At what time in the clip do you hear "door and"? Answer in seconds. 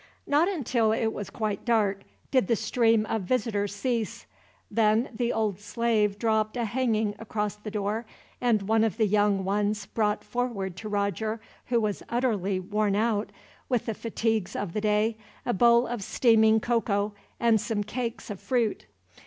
7.69-8.63